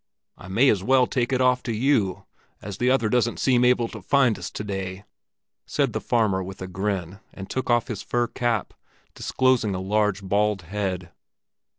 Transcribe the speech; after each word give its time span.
"I 0.35 0.47
may 0.47 0.69
as 0.69 0.81
well 0.83 1.05
take 1.05 1.31
it 1.31 1.41
off 1.41 1.61
to 1.61 1.71
you, 1.71 2.25
as 2.59 2.79
the 2.79 2.89
other 2.89 3.07
doesn't 3.07 3.37
seem 3.39 3.63
able 3.63 3.87
to 3.89 4.01
find 4.01 4.39
us 4.39 4.49
to 4.49 4.63
day," 4.63 5.05
said 5.67 5.93
the 5.93 6.01
farmer 6.01 6.41
with 6.41 6.59
a 6.59 6.67
grin, 6.67 7.19
and 7.31 7.47
took 7.47 7.69
off 7.69 7.87
his 7.87 8.01
fur 8.01 8.25
cap, 8.25 8.73
disclosing 9.13 9.75
a 9.75 9.79
large 9.79 10.23
bald 10.23 10.63
head. 10.63 11.11